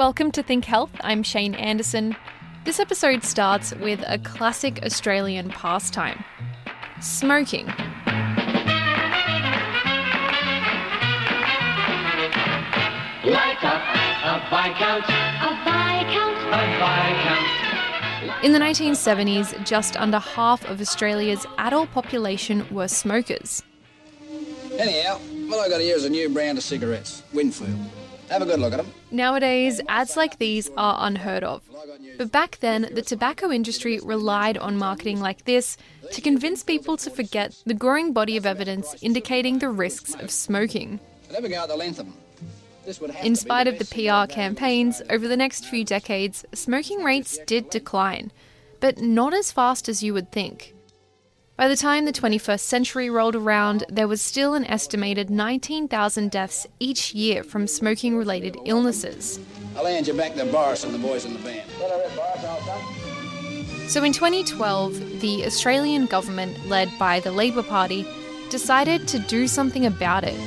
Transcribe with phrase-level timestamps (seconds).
[0.00, 0.92] Welcome to Think Health.
[1.02, 2.16] I'm Cheyne Anderson.
[2.64, 6.24] This episode starts with a classic Australian pastime
[7.02, 7.66] smoking.
[13.26, 13.82] Light up
[14.24, 18.42] a Viscount, a Viscount, a Viscount.
[18.42, 23.62] In the 1970s, just under half of Australia's adult population were smokers.
[24.78, 27.78] Anyhow, what I got here is a new brand of cigarettes, Winfield.
[28.30, 28.92] Have a good look at them.
[29.10, 31.62] Nowadays, ads like these are unheard of.
[32.16, 35.76] But back then, the tobacco industry relied on marketing like this
[36.12, 41.00] to convince people to forget the growing body of evidence indicating the risks of smoking.
[41.28, 42.14] They never go out the length of them.
[42.84, 47.02] This would have In spite of the PR campaigns, over the next few decades, smoking
[47.02, 48.30] rates did decline,
[48.78, 50.74] but not as fast as you would think.
[51.60, 56.66] By the time the 21st century rolled around, there was still an estimated 19,000 deaths
[56.78, 59.38] each year from smoking related illnesses.
[59.76, 61.68] I'll hand you back the bars and the boys in the band.
[61.78, 63.88] Let her rip, Bars, all done.
[63.88, 68.06] So in 2012, the Australian government, led by the Labor Party,
[68.48, 70.40] decided to do something about it.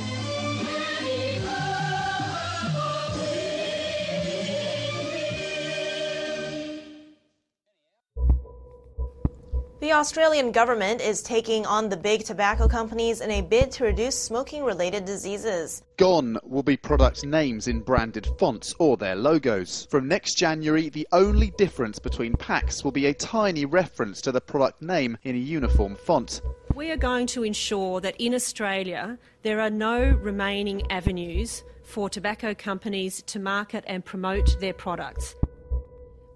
[9.94, 14.64] Australian government is taking on the big tobacco companies in a bid to reduce smoking
[14.64, 15.84] related diseases.
[15.98, 19.86] Gone will be product names in branded fonts or their logos.
[19.88, 24.40] From next January, the only difference between packs will be a tiny reference to the
[24.40, 26.42] product name in a uniform font.
[26.74, 32.52] We are going to ensure that in Australia there are no remaining avenues for tobacco
[32.52, 35.36] companies to market and promote their products.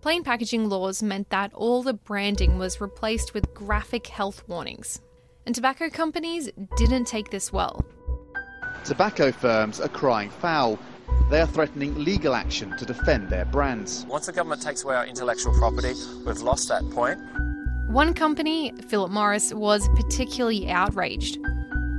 [0.00, 5.00] Plain packaging laws meant that all the branding was replaced with graphic health warnings.
[5.44, 7.84] And tobacco companies didn't take this well.
[8.84, 10.78] Tobacco firms are crying foul.
[11.30, 14.06] They are threatening legal action to defend their brands.
[14.08, 17.18] Once the government takes away our intellectual property, we've lost that point.
[17.88, 21.38] One company, Philip Morris, was particularly outraged.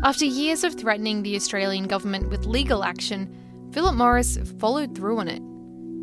[0.03, 5.27] After years of threatening the Australian government with legal action, Philip Morris followed through on
[5.27, 5.41] it.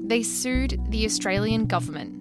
[0.07, 2.15] They sued the Australian government.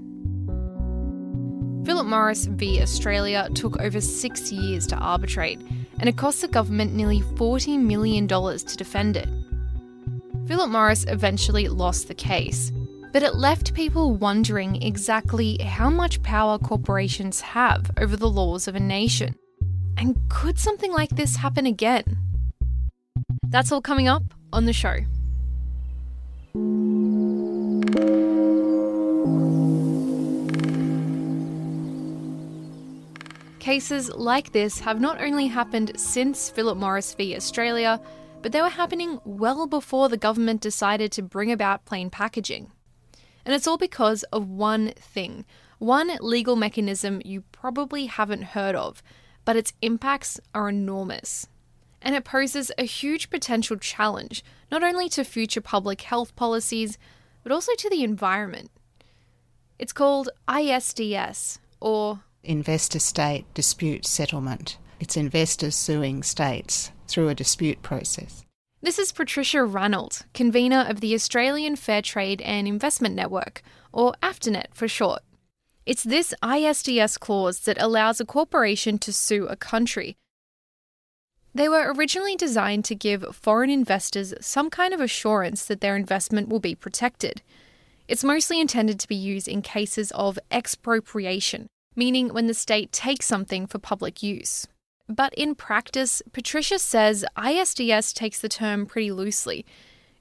[1.85, 5.59] Philip Morris v Australia took over six years to arbitrate,
[6.00, 9.29] and it cost the government nearly $40 million to defend it.
[10.47, 12.72] Philip Morris eventually lost the case,
[13.13, 18.75] but it left people wondering exactly how much power corporations have over the laws of
[18.75, 19.35] a nation.
[19.95, 22.18] And could something like this happen again?
[23.50, 24.97] That's all coming up on the show.
[33.66, 38.00] Cases like this have not only happened since Philip Morris v Australia,
[38.44, 42.72] but they were happening well before the government decided to bring about plain packaging.
[43.44, 45.46] And it's all because of one thing,
[45.80, 49.02] one legal mechanism you probably haven't heard of,
[49.46, 51.47] but its impacts are enormous.
[52.03, 57.00] And it poses a huge potential challenge, not only to future public health policies,
[57.42, 58.69] but also to the environment.
[59.78, 64.78] It's called ISDS, or investor state dispute settlement.
[65.02, 68.46] It's investors suing states through a dispute process.
[68.81, 74.68] This is Patricia Ranald, convener of the Australian Fair Trade and Investment Network, or AFTINET
[74.74, 75.24] for short.
[75.86, 80.16] It's this ISDS clause that allows a corporation to sue a country.
[81.53, 86.47] They were originally designed to give foreign investors some kind of assurance that their investment
[86.47, 87.42] will be protected.
[88.07, 93.25] It's mostly intended to be used in cases of expropriation, meaning when the state takes
[93.25, 94.67] something for public use.
[95.09, 99.65] But in practice, Patricia says ISDS takes the term pretty loosely.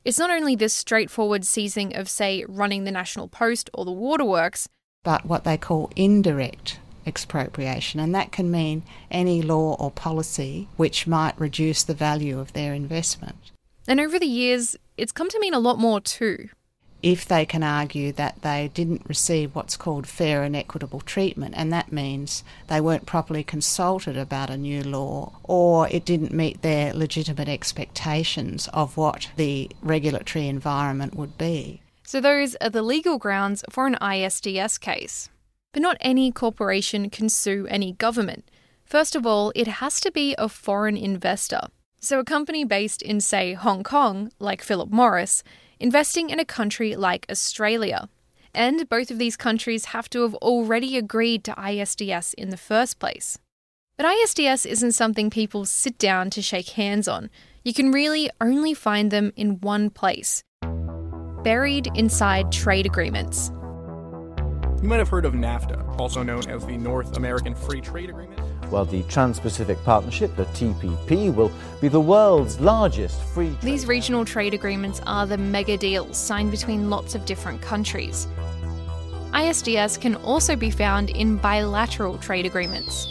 [0.03, 4.69] It's not only this straightforward seizing of, say, running the National Post or the waterworks,
[5.03, 11.07] But what they call indirect expropriation, and that can mean any law or policy which
[11.07, 13.37] might reduce the value of their investment.
[13.87, 16.49] and over the years, it's come to mean a lot more too.
[17.05, 21.71] If they can argue that they didn't receive what's called fair and equitable treatment, and
[21.71, 26.95] that means they weren't properly consulted about a new law, or it didn't meet their
[26.95, 31.83] legitimate expectations of what the regulatory environment would be.
[32.05, 35.29] So those are the legal grounds for an ISDS case.
[35.75, 38.51] But not any corporation can sue any government.
[38.87, 41.67] First of all, it has to be a foreign investor.
[42.01, 45.45] So a company based in, say, Hong Kong, like Philip Morris,
[45.85, 48.09] investing in a country like Australia.
[48.55, 52.99] And both of these countries have to have already agreed to ISDS in the first
[52.99, 53.39] place.
[53.99, 57.29] But ISDS isn't something people sit down to shake hands on.
[57.65, 60.43] You can really only find them in one place
[61.43, 63.53] buried inside trade agreements.
[64.85, 68.39] You might have heard of NAFTA, also known as the North American Free Trade Agreement.
[68.71, 71.51] Well, the Trans Pacific Partnership, the TPP, will
[71.81, 73.61] be the world's largest free trade.
[73.63, 78.29] These regional trade agreements are the mega deals signed between lots of different countries.
[79.33, 83.09] ISDS can also be found in bilateral trade agreements.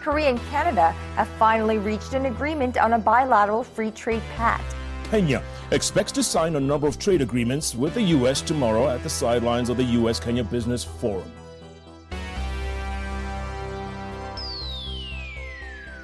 [0.00, 4.74] Korea and Canada have finally reached an agreement on a bilateral free trade pact.
[5.10, 8.42] Kenya expects to sign a number of trade agreements with the U.S.
[8.42, 10.20] tomorrow at the sidelines of the U.S.
[10.20, 11.32] Kenya Business Forum.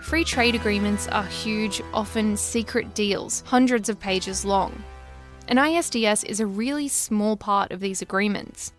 [0.03, 4.83] Free trade agreements are huge, often secret deals, hundreds of pages long.
[5.49, 8.73] And ISDS is a really small part of these agreements.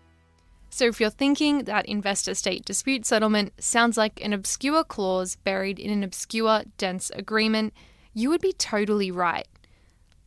[0.70, 5.78] So if you're thinking that investor state dispute settlement sounds like an obscure clause buried
[5.78, 7.72] in an obscure, dense agreement,
[8.12, 9.46] you would be totally right.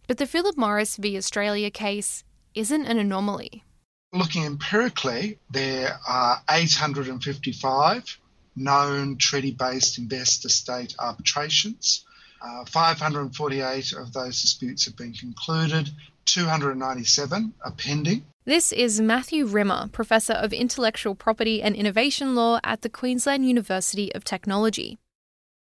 [0.10, 2.24] But the Philip Morris v Australia case
[2.56, 3.64] isn't an anomaly.
[4.12, 8.18] Looking empirically, there are 855
[8.56, 12.06] known treaty based investor state arbitrations.
[12.42, 15.92] Uh, 548 of those disputes have been concluded,
[16.26, 18.26] 297 are pending.
[18.46, 24.12] This is Matthew Rimmer, Professor of Intellectual Property and Innovation Law at the Queensland University
[24.16, 24.98] of Technology.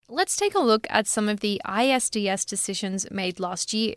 [0.07, 3.93] Let's take a look at some of the ISDS decisions made last year.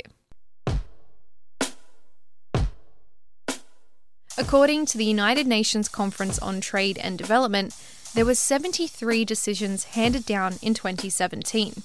[4.38, 7.76] According to the United Nations Conference on Trade and Development,
[8.14, 11.82] there were 73 decisions handed down in 2017.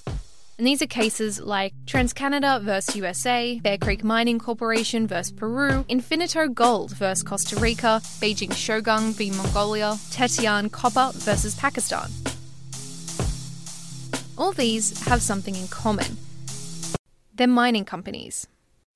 [0.58, 6.52] And these are cases like TransCanada vs USA, Bear Creek Mining Corporation vs Peru, Infinito
[6.54, 12.10] Gold vs Costa Rica, Beijing Shougang v Mongolia, Tethyan Copper vs Pakistan.
[14.38, 16.16] All these have something in common.
[17.36, 18.48] They're mining companies.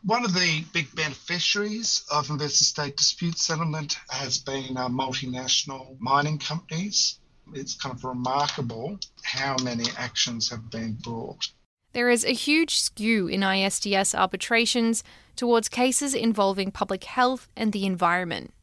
[0.03, 6.39] One of the big beneficiaries of investor state dispute settlement has been uh, multinational mining
[6.39, 7.19] companies.
[7.53, 11.51] It's kind of remarkable how many actions have been brought.
[11.93, 15.03] There is a huge skew in ISDS arbitrations
[15.35, 18.53] towards cases involving public health and the environment.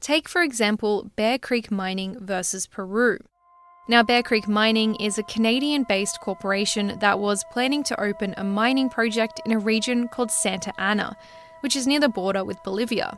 [0.00, 3.18] Take, for example, Bear Creek Mining versus Peru.
[3.88, 8.42] Now, Bear Creek Mining is a Canadian based corporation that was planning to open a
[8.42, 11.16] mining project in a region called Santa Ana,
[11.60, 13.16] which is near the border with Bolivia.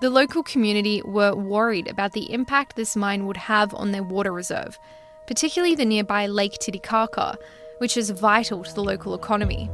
[0.00, 4.32] The local community were worried about the impact this mine would have on their water
[4.32, 4.80] reserve,
[5.28, 7.38] particularly the nearby Lake Titicaca,
[7.78, 9.70] which is vital to the local economy.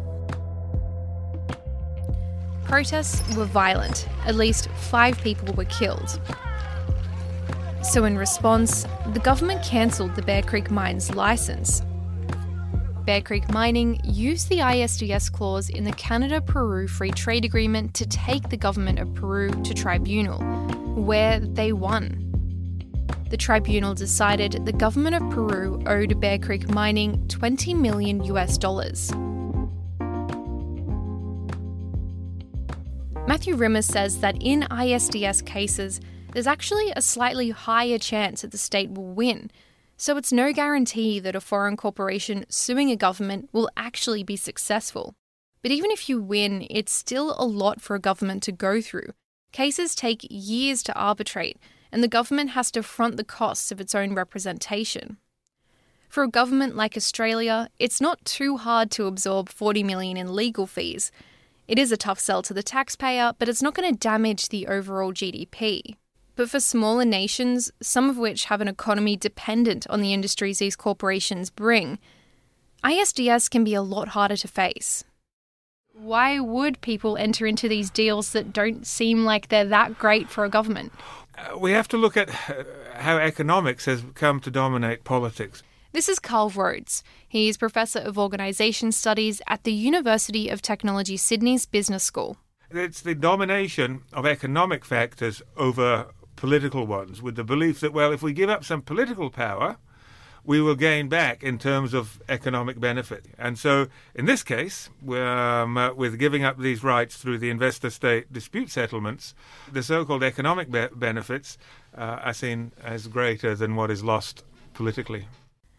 [2.65, 4.07] Protests were violent.
[4.27, 6.21] At least five people were killed.
[7.85, 11.83] So, in response, the government cancelled the Bear Creek Mine's license.
[13.05, 18.07] Bear Creek Mining used the ISDS clause in the Canada Peru Free Trade Agreement to
[18.07, 20.39] take the government of Peru to tribunal,
[20.95, 22.21] where they won.
[23.29, 29.13] The tribunal decided the government of Peru owed Bear Creek Mining 20 million US dollars.
[33.29, 36.01] Matthew Rimmer says that in ISDS cases,
[36.35, 39.51] there's actually a slightly higher chance that the state will win
[39.97, 45.15] so it's no guarantee that a foreign corporation suing a government will actually be successful.
[45.63, 49.13] But even if you win, it's still a lot for a government to go through.
[49.53, 51.59] Cases take years to arbitrate,
[51.93, 55.19] and the government has to front the costs of its own representation.
[56.09, 60.67] For a government like Australia, it's not too hard to absorb 40 million in legal
[60.67, 61.13] fees.
[61.67, 64.67] It is a tough sell to the taxpayer, but it's not going to damage the
[64.67, 65.97] overall GDP.
[66.37, 70.75] But for smaller nations, some of which have an economy dependent on the industries these
[70.75, 71.99] corporations bring,
[72.83, 75.05] ISDS can be a lot harder to face.
[75.93, 80.45] Why would people enter into these deals that don't seem like they're that great for
[80.45, 80.93] a government?
[81.39, 85.63] Uh, we have to look at how economics has come to dominate politics.
[85.93, 87.05] This is Carl Rhodes.
[87.29, 92.39] He is Professor of Organisation Studies at the University of Technology Sydney's Business School.
[92.73, 96.09] It's the domination of economic factors over
[96.45, 99.79] political ones, with the belief that, well, if we give up some political power,
[100.45, 103.25] we will gain back in terms of economic benefit.
[103.39, 107.89] And so, in this case, um, uh, with giving up these rights through the investor
[107.89, 109.35] state dispute settlements,
[109.73, 111.57] the so called economic be- benefits
[111.97, 115.27] uh, are seen as greater than what is lost politically.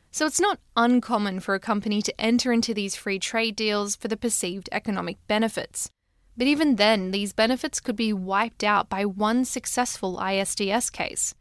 [0.09, 4.07] So, it's not uncommon for a company to enter into these free trade deals for
[4.07, 5.91] the perceived economic benefits.
[6.37, 11.33] But even then, these benefits could be wiped out by one successful ISDS case.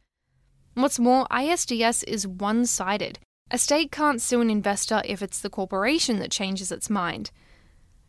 [0.75, 3.19] What's more, ISDS is one sided.
[3.51, 7.31] A state can't sue an investor if it's the corporation that changes its mind.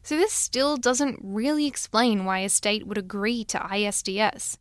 [0.03, 4.57] So, this still doesn't really explain why a state would agree to ISDS.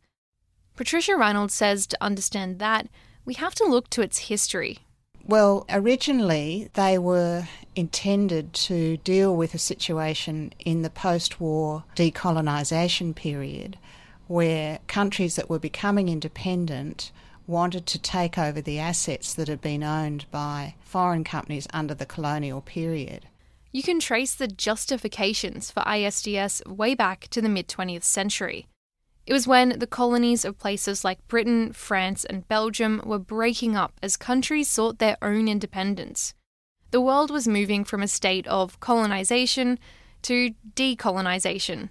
[0.75, 2.87] Patricia Ranald says to understand that,
[3.23, 4.79] we have to look to its history.
[5.27, 13.15] Well, originally they were intended to deal with a situation in the post war decolonisation
[13.15, 13.77] period
[14.27, 17.11] where countries that were becoming independent
[17.47, 22.05] wanted to take over the assets that had been owned by foreign companies under the
[22.05, 23.27] colonial period.
[23.71, 28.67] You can trace the justifications for ISDS way back to the mid 20th century.
[29.25, 33.93] It was when the colonies of places like Britain, France, and Belgium were breaking up
[34.03, 36.35] as countries sought their own independence.
[36.91, 39.79] The world was moving from a state of colonisation
[40.23, 41.89] to decolonization.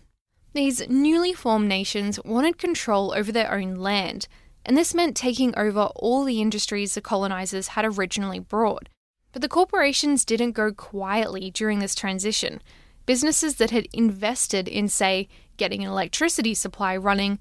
[0.52, 4.28] These newly formed nations wanted control over their own land,
[4.64, 8.88] and this meant taking over all the industries the colonisers had originally brought,
[9.32, 12.62] but the corporations didn't go quietly during this transition.
[13.06, 17.38] Businesses that had invested in, say, getting an electricity supply running,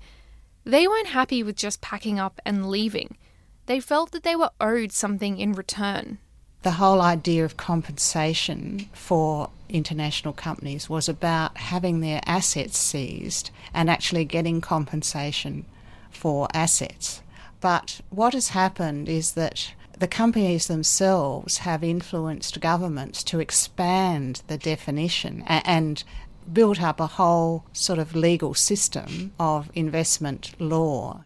[0.66, 3.18] they weren't happy with just packing up and leaving.
[3.66, 6.20] They felt that they were owed something in return.
[6.64, 13.90] The whole idea of compensation for international companies was about having their assets seized and
[13.90, 15.66] actually getting compensation
[16.10, 17.22] for assets.
[17.60, 24.58] But what has happened is that the companies themselves have influenced governments to expand the
[24.58, 26.04] definition and
[26.52, 31.24] built up a whole sort of legal system of investment law.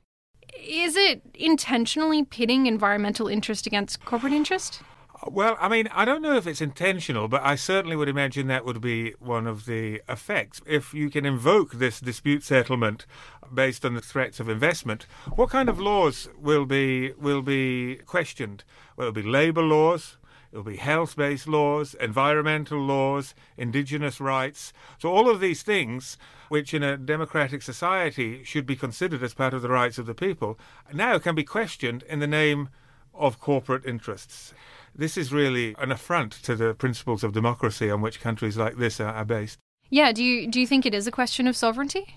[0.59, 4.81] Is it intentionally pitting environmental interest against corporate interest?
[5.25, 8.65] Well, I mean, I don't know if it's intentional, but I certainly would imagine that
[8.65, 10.61] would be one of the effects.
[10.65, 13.07] If you can invoke this dispute settlement
[13.51, 18.63] based on the threats of investment, what kind of laws will be will be questioned?
[18.95, 20.17] Well, it'll be labour laws,
[20.51, 24.71] it'll be health-based laws, environmental laws, indigenous rights.
[24.99, 26.17] So all of these things
[26.49, 30.13] which in a democratic society should be considered as part of the rights of the
[30.13, 30.59] people,
[30.93, 32.69] now can be questioned in the name
[33.13, 34.53] of corporate interests.
[34.97, 38.99] This is really an affront to the principles of democracy on which countries like this
[38.99, 39.59] are, are based.
[39.91, 42.15] Yeah, do you do you think it is a question of sovereignty?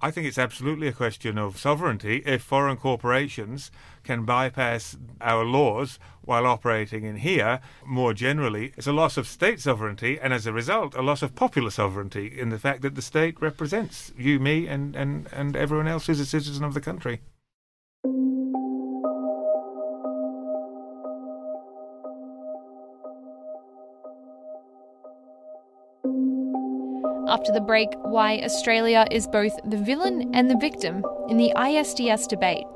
[0.00, 3.70] I think it's absolutely a question of sovereignty if foreign corporations
[4.02, 7.60] can bypass our laws while operating in here.
[7.86, 11.36] More generally, it's a loss of state sovereignty and as a result, a loss of
[11.36, 15.86] popular sovereignty in the fact that the state represents you, me, and, and, and everyone
[15.86, 17.20] else who's a citizen of the country.
[27.32, 32.28] After the break, why Australia is both the villain and the victim in the ISDS
[32.28, 32.66] debate.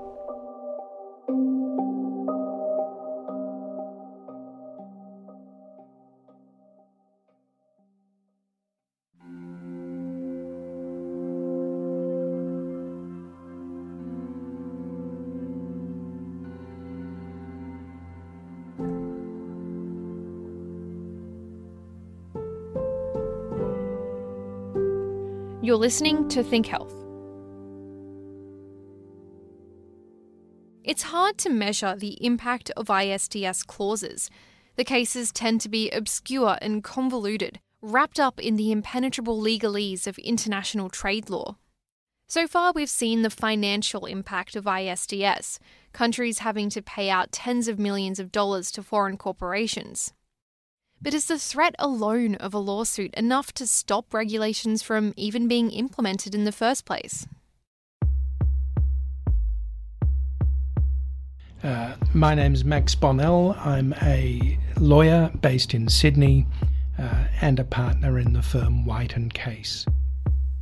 [25.77, 26.95] You're listening to Think Health.
[30.83, 34.31] It's hard to measure the impact of ISDS clauses.
[34.77, 40.17] The cases tend to be obscure and convoluted, wrapped up in the impenetrable legalese of
[40.17, 41.59] international trade law.
[42.27, 45.59] So far, we've seen the financial impact of ISDS,
[45.93, 50.15] countries having to pay out tens of millions of dollars to foreign corporations.
[51.07, 55.71] But is the threat alone of a lawsuit enough to stop regulations from even being
[55.71, 57.29] implemented in the first place?
[61.63, 63.55] Uh, my name's Max Bonnell.
[63.57, 66.45] I'm a lawyer based in Sydney
[66.99, 69.87] uh, and a partner in the firm White and Case.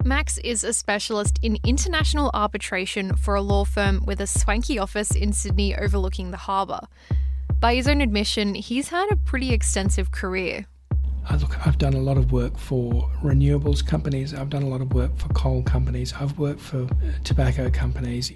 [0.04, 5.12] Max is a specialist in international arbitration for a law firm with a swanky office
[5.12, 6.80] in Sydney overlooking the harbour.
[7.64, 10.66] By his own admission, he's had a pretty extensive career.
[11.30, 14.82] Uh, look, I've done a lot of work for renewables companies, I've done a lot
[14.82, 16.88] of work for coal companies, I've worked for uh,
[17.24, 18.30] tobacco companies.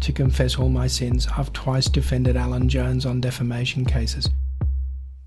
[0.00, 4.30] To confess all my sins, I've twice defended Alan Jones on defamation cases.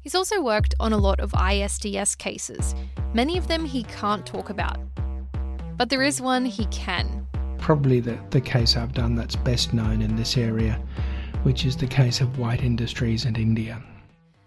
[0.01, 2.73] He's also worked on a lot of ISDS cases.
[3.13, 4.79] Many of them he can't talk about.
[5.77, 7.27] But there is one he can.
[7.59, 10.81] Probably the, the case I've done that's best known in this area
[11.43, 13.81] which is the case of White Industries and India.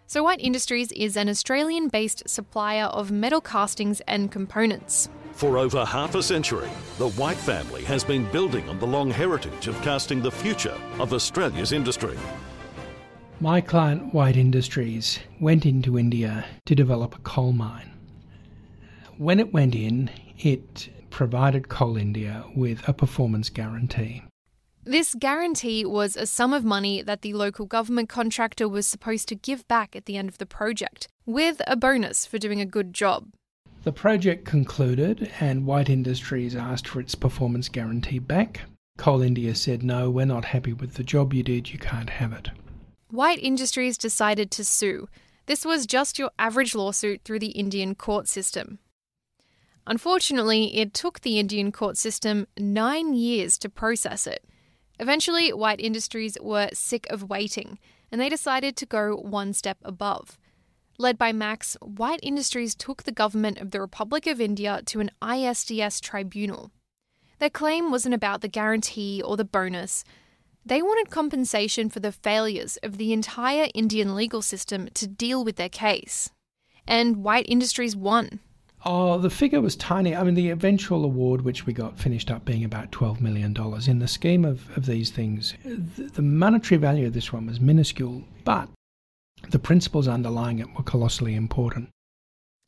[0.08, 5.08] So, White Industries is an Australian based supplier of metal castings and components.
[5.32, 9.66] For over half a century, the White family has been building on the long heritage
[9.66, 12.16] of casting the future of Australia's industry.
[13.40, 17.90] My client, White Industries, went into India to develop a coal mine.
[19.18, 24.22] When it went in, it provided Coal India with a performance guarantee.
[24.88, 29.34] This guarantee was a sum of money that the local government contractor was supposed to
[29.34, 32.94] give back at the end of the project, with a bonus for doing a good
[32.94, 33.26] job.
[33.82, 38.60] The project concluded, and White Industries asked for its performance guarantee back.
[38.96, 42.32] Coal India said, No, we're not happy with the job you did, you can't have
[42.32, 42.50] it.
[43.10, 45.08] White Industries decided to sue.
[45.46, 48.78] This was just your average lawsuit through the Indian court system.
[49.84, 54.44] Unfortunately, it took the Indian court system nine years to process it.
[54.98, 57.78] Eventually, White Industries were sick of waiting,
[58.10, 60.38] and they decided to go one step above.
[60.98, 65.10] Led by Max, White Industries took the government of the Republic of India to an
[65.20, 66.70] ISDS tribunal.
[67.38, 70.04] Their claim wasn't about the guarantee or the bonus.
[70.64, 75.56] They wanted compensation for the failures of the entire Indian legal system to deal with
[75.56, 76.30] their case.
[76.86, 78.40] And White Industries won.
[78.84, 80.14] Oh, the figure was tiny.
[80.14, 83.56] I mean, the eventual award, which we got, finished up being about $12 million.
[83.88, 87.60] In the scheme of, of these things, the, the monetary value of this one was
[87.60, 88.68] minuscule, but
[89.50, 91.88] the principles underlying it were colossally important.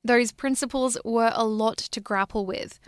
[0.03, 2.81] Those principles were a lot to grapple with.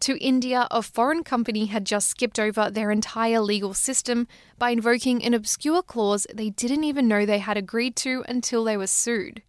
[0.00, 4.26] To India, a foreign company had just skipped over their entire legal system
[4.58, 8.76] by invoking an obscure clause they didn't even know they had agreed to until they
[8.76, 9.42] were sued.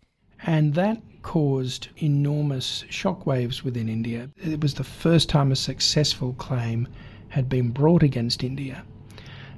[0.46, 4.30] And that caused enormous shockwaves within India.
[4.38, 6.88] It was the first time a successful claim
[7.30, 8.84] had been brought against India.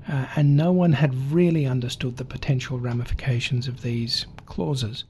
[0.07, 5.05] Uh, and no one had really understood the potential ramifications of these clauses.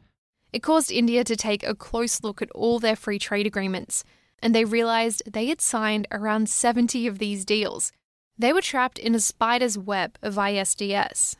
[0.54, 4.06] It caused India to take a close look at all their free trade agreements,
[4.40, 7.92] and they realised they had signed around 70 of these deals.
[8.38, 11.36] They were trapped in a spider's web of ISDS.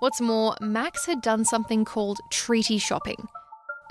[0.00, 3.28] What's more, Max had done something called treaty shopping.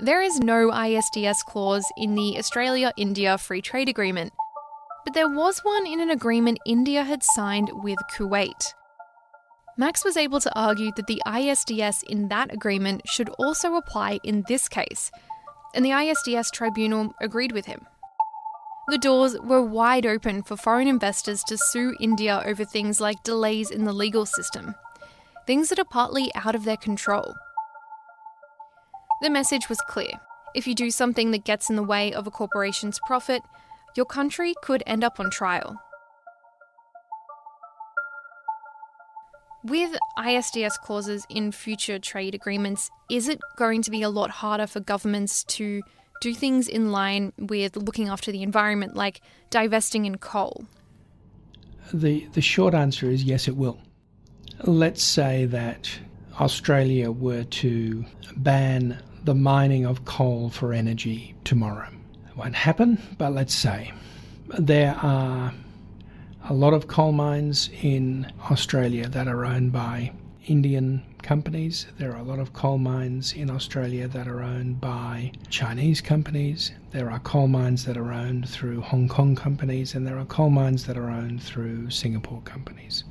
[0.00, 4.32] There is no ISDS clause in the Australia India Free Trade Agreement,
[5.04, 8.74] but there was one in an agreement India had signed with Kuwait.
[9.78, 14.42] Max was able to argue that the ISDS in that agreement should also apply in
[14.48, 15.12] this case,
[15.76, 17.86] and the ISDS tribunal agreed with him.
[18.88, 23.70] The doors were wide open for foreign investors to sue India over things like delays
[23.70, 24.74] in the legal system,
[25.50, 27.34] things that are partly out of their control.
[29.20, 30.12] The message was clear.
[30.54, 33.42] If you do something that gets in the way of a corporation's profit,
[33.96, 35.76] your country could end up on trial.
[39.64, 44.68] With ISDS clauses in future trade agreements, is it going to be a lot harder
[44.68, 45.82] for governments to
[46.20, 50.64] do things in line with looking after the environment, like divesting in coal?
[51.92, 53.80] The, the short answer is yes, it will.
[54.64, 55.90] Let's say that
[56.38, 58.04] Australia were to
[58.36, 61.88] ban the mining of coal for energy tomorrow.
[62.28, 63.92] It won't happen, but let's say
[64.58, 65.52] there are
[66.48, 70.12] a lot of coal mines in Australia that are owned by
[70.46, 71.86] Indian companies.
[71.98, 76.72] There are a lot of coal mines in Australia that are owned by Chinese companies.
[76.90, 80.50] There are coal mines that are owned through Hong Kong companies, and there are coal
[80.50, 83.04] mines that are owned through Singapore companies.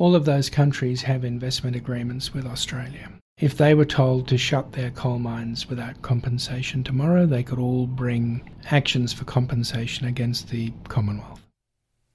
[0.00, 3.12] All of those countries have investment agreements with Australia.
[3.38, 7.86] If they were told to shut their coal mines without compensation tomorrow, they could all
[7.86, 11.42] bring actions for compensation against the Commonwealth.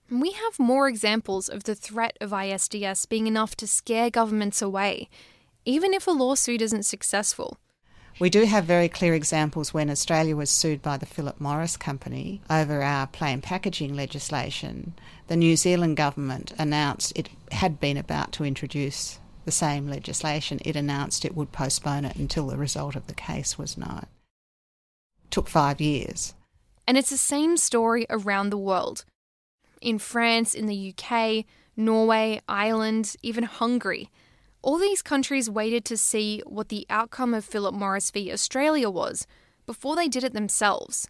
[0.10, 5.08] We have more examples of the threat of ISDS being enough to scare governments away,
[5.64, 7.60] even if a lawsuit isn't successful.
[8.18, 12.42] We do have very clear examples when Australia was sued by the Philip Morris Company
[12.50, 14.94] over our plain packaging legislation.
[15.28, 20.62] The New Zealand government announced it had been about to introduce the same legislation.
[20.64, 24.06] It announced it would postpone it until the result of the case was known.
[25.26, 26.36] It took five years.
[26.88, 29.04] And it's the same story around the world
[29.82, 31.44] in France, in the UK,
[31.76, 34.10] Norway, Ireland, even Hungary.
[34.66, 39.28] All these countries waited to see what the outcome of Philip Morris v Australia was
[39.68, 41.08] before they did it themselves.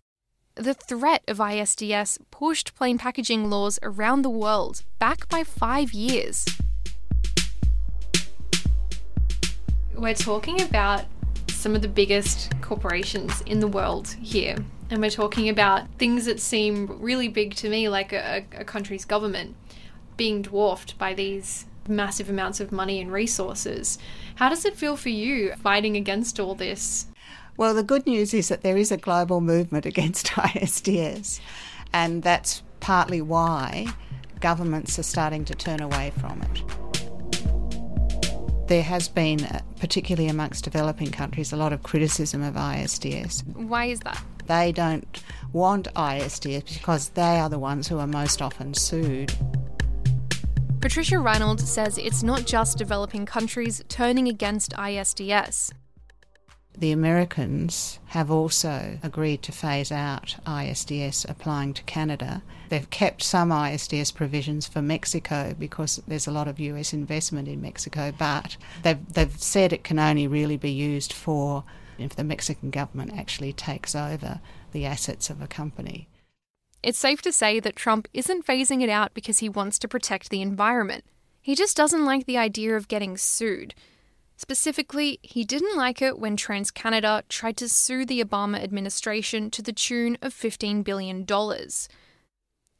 [0.56, 6.44] The threat of ISDS pushed plain packaging laws around the world back by five years.
[9.94, 11.06] We're talking about
[11.48, 14.58] some of the biggest corporations in the world here
[14.90, 19.06] and we're talking about things that seem really big to me, like a, a country's
[19.06, 19.56] government,
[20.18, 23.98] being dwarfed by these massive amounts of money and resources.
[24.36, 27.08] How does it feel for you fighting against all this?
[27.58, 31.40] Well, the good news is that there is a global movement against ISDS,
[31.94, 33.88] and that's partly why
[34.42, 36.64] governments are starting to turn away from it.
[38.68, 43.46] There has been, uh, particularly amongst developing countries, a lot of criticism of ISDS.
[43.56, 44.22] Why is that?
[44.48, 49.34] They don't want ISDS because they are the ones who are most often sued.
[50.86, 55.72] Patricia Ranald says it's not just developing countries turning against ISDS.
[56.78, 62.44] The Americans have also agreed to phase out ISDS applying to Canada.
[62.70, 67.64] They've kept some ISDS provisions for Mexico because there's a lot of US investment in
[67.64, 71.64] Mexico, but they've, they've said it can only really be used for
[71.98, 74.40] if the Mexican government actually takes over
[74.72, 76.08] the assets of a company.
[76.86, 80.30] It's safe to say that Trump isn't phasing it out because he wants to protect
[80.30, 81.04] the environment.
[81.42, 83.74] He just doesn't like the idea of getting sued.
[84.38, 89.74] Specifically, he didn't like it when TransCanada tried to sue the Obama administration to the
[89.74, 91.26] tune of $15 billion.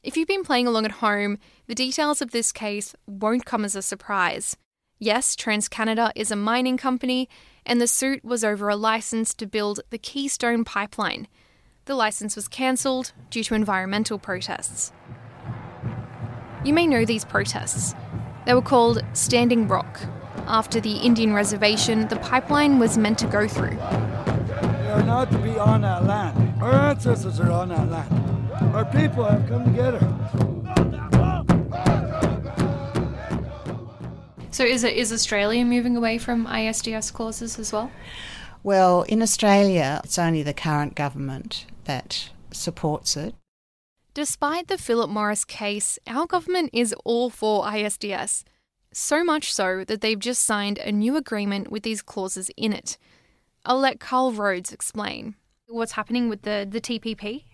[0.04, 3.74] If you've been playing along at home, the details of this case won't come as
[3.74, 4.56] a surprise.
[5.00, 7.28] Yes, TransCanada is a mining company,
[7.66, 11.26] and the suit was over a license to build the Keystone Pipeline.
[11.86, 14.92] The license was cancelled due to environmental protests.
[16.64, 17.94] You may know these protests.
[18.44, 20.00] They were called Standing Rock,
[20.48, 23.76] after the Indian reservation the pipeline was meant to go through.
[23.76, 26.60] We are not to be on that land.
[26.60, 28.74] Our ancestors are on that land.
[28.74, 30.00] Our people have come together.
[34.50, 37.92] So is it is Australia moving away from ISDS clauses as well?
[38.66, 43.36] Well, in Australia, it's only the current government that supports it.
[44.12, 48.42] Despite the Philip Morris case, our government is all for ISDS.
[48.92, 52.98] So much so that they've just signed a new agreement with these clauses in it.
[53.64, 55.36] I'll let Carl Rhodes explain.
[55.68, 57.44] What's happening with the, the TPP?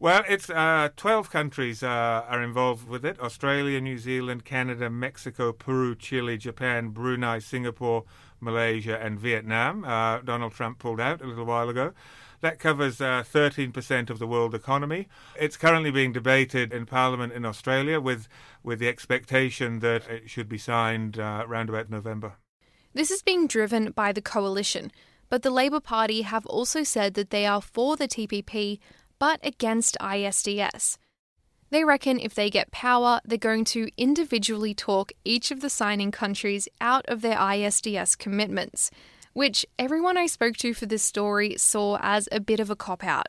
[0.00, 1.86] Well, it's uh, 12 countries uh,
[2.28, 8.02] are involved with it Australia, New Zealand, Canada, Mexico, Peru, Chile, Japan, Brunei, Singapore,
[8.42, 9.84] Malaysia, and Vietnam.
[9.84, 11.92] Uh, Donald Trump pulled out a little while ago.
[12.40, 15.08] That covers uh, 13% of the world economy.
[15.38, 18.26] It's currently being debated in Parliament in Australia with,
[18.64, 22.34] with the expectation that it should be signed uh, around about November.
[22.94, 24.90] This is being driven by the coalition,
[25.30, 28.80] but the Labor Party have also said that they are for the TPP
[29.18, 30.98] but against ISDS.
[31.72, 36.12] They reckon if they get power, they're going to individually talk each of the signing
[36.12, 38.90] countries out of their ISDS commitments
[39.32, 43.04] which everyone I spoke to for this story saw as a bit of a cop
[43.04, 43.28] out.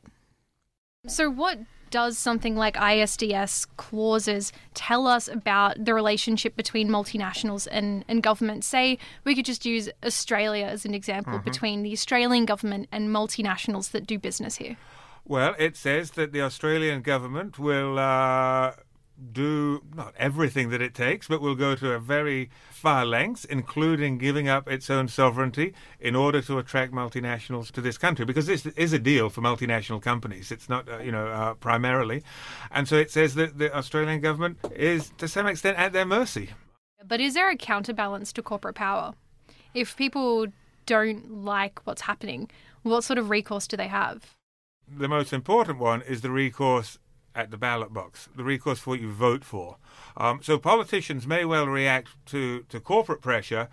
[1.08, 8.04] So, what does something like ISDS clauses tell us about the relationship between multinationals and,
[8.08, 8.64] and government?
[8.64, 11.44] Say we could just use Australia as an example mm-hmm.
[11.44, 14.78] between the Australian government and multinationals that do business here.
[15.26, 18.74] Well, it says that the Australian government will uh,
[19.32, 24.18] do not everything that it takes, but will go to a very far lengths, including
[24.18, 28.26] giving up its own sovereignty in order to attract multinationals to this country.
[28.26, 30.52] Because this is a deal for multinational companies.
[30.52, 32.24] It's not, uh, you know, uh, primarily.
[32.72, 36.50] And so it says that the Australian government is, to some extent, at their mercy.
[37.06, 39.14] But is there a counterbalance to corporate power?
[39.74, 40.48] If people
[40.86, 42.50] don't like what's happening,
[42.82, 44.36] what sort of recourse do they have?
[44.88, 47.00] The most important one is the recourse
[47.36, 49.78] at the ballot box, the recourse for what you vote for.
[50.16, 53.70] Um, so politicians may well react to, to corporate pressure,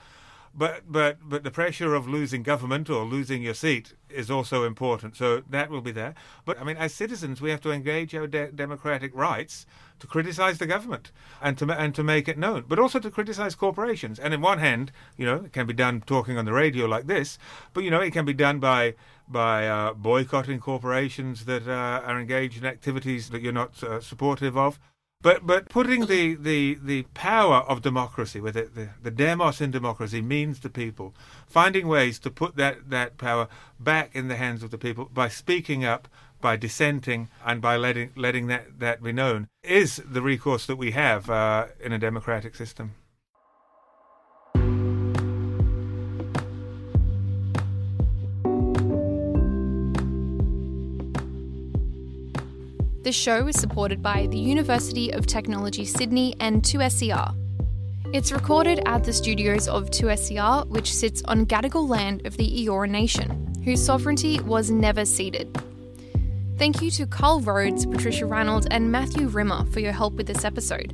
[0.55, 5.17] but, but, but the pressure of losing government or losing your seat is also important.
[5.17, 6.15] So that will be there.
[6.45, 9.67] But I mean, as citizens, we have to engage our de- democratic rights
[10.01, 13.55] to criticize the government and to and to make it known, but also to criticize
[13.55, 14.19] corporations.
[14.19, 17.07] And in one hand, you know, it can be done talking on the radio like
[17.07, 17.39] this,
[17.73, 18.95] but you know, it can be done by
[19.29, 24.57] by uh, boycotting corporations that uh, are engaged in activities that you're not uh, supportive
[24.57, 24.81] of.
[25.23, 29.71] But but putting the, the, the power of democracy with it, the, the demos in
[29.71, 31.15] democracy means to people,
[31.47, 35.29] finding ways to put that, that power back in the hands of the people by
[35.29, 36.09] speaking up,
[36.41, 40.93] by dissenting, and by letting letting that, that be known is the recourse that we
[40.93, 42.95] have uh, in a democratic system.
[53.03, 57.35] The show is supported by the University of Technology Sydney and 2SER.
[58.13, 62.91] It's recorded at the studios of 2SER, which sits on Gadigal land of the Eora
[62.91, 65.49] Nation, whose sovereignty was never ceded.
[66.59, 70.45] Thank you to Carl Rhodes, Patricia Ranald, and Matthew Rimmer for your help with this
[70.45, 70.93] episode.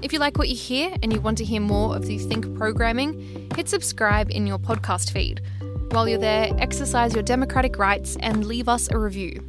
[0.00, 2.56] If you like what you hear and you want to hear more of the Think
[2.56, 5.42] programming, hit subscribe in your podcast feed.
[5.90, 9.46] While you're there, exercise your democratic rights and leave us a review.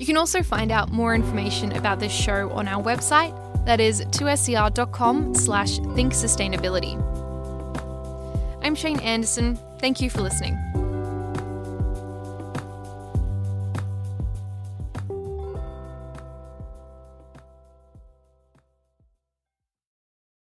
[0.00, 3.36] You can also find out more information about this show on our website,
[3.66, 6.96] that is 2ser.com slash thinksustainability.
[8.62, 9.58] I'm Cheyne Anderson.
[9.78, 10.69] Thank you for listening.